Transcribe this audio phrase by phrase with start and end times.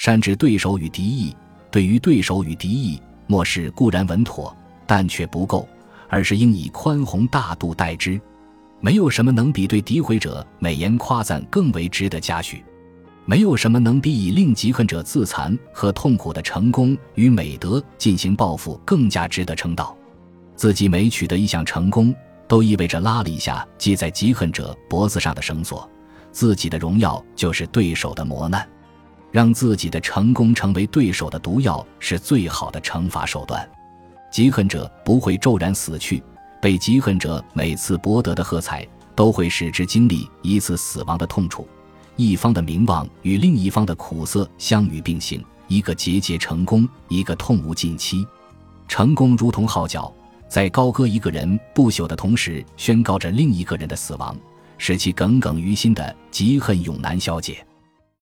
[0.00, 1.36] 善治对手与敌意，
[1.70, 5.68] 对于对手与敌意，漠视固然稳妥，但却不够，
[6.08, 8.18] 而是应以宽宏大度待之。
[8.80, 12.64] 没有什么能比对诋毁者美言夸赞更为值得嘉许，
[13.26, 19.94] 没有什么能比以令嫉恨者自残和痛苦的成功与美德进行报复更加值得称道。
[20.56, 22.14] 自己每取得一项成功，
[22.48, 25.86] 都意味着拉了一下系在嫉恨者脖子上的绳索，
[26.32, 28.66] 自己的荣耀就是对手的磨难，
[29.30, 33.68] 让自己的成功成为对手的毒药，是最好的惩罚手段。
[34.32, 36.22] 嫉恨者不会骤然死去。
[36.60, 41.66] 被嫉恨者每次博得的喝彩，都会使之经历一次死亡的痛楚。
[42.16, 48.26] 一方的名望与另一方的苦涩相与并行，一个节节成功，一个痛无尽期。
[48.86, 50.12] 成功如同号角，
[50.48, 54.36] 在高歌一个人不朽的同时，宣告着另一个人的死亡，
[54.76, 57.64] 使其耿耿于心的嫉恨永难消解。